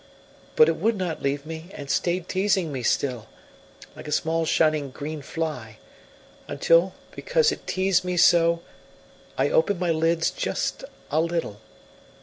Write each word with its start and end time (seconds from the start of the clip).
But 0.55 0.67
it 0.67 0.77
would 0.77 0.97
not 0.97 1.21
leave 1.21 1.45
me, 1.45 1.67
and 1.75 1.87
stayed 1.87 2.27
teasing 2.27 2.71
me 2.71 2.81
still, 2.81 3.27
like 3.95 4.07
a 4.07 4.11
small 4.11 4.45
shining 4.47 4.89
green 4.89 5.21
fly; 5.21 5.77
until, 6.47 6.95
because 7.11 7.51
it 7.51 7.67
teased 7.67 8.03
me 8.03 8.17
so, 8.17 8.63
I 9.37 9.51
opened 9.51 9.79
my 9.79 9.91
lids 9.91 10.31
just 10.31 10.83
a 11.11 11.21
little. 11.21 11.61